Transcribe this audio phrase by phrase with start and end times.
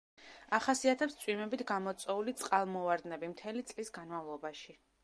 [0.57, 4.79] ახასიათებს წვიმებით გამოწვეული წყალმოვარდნები მთელი წლის განმავლობაში.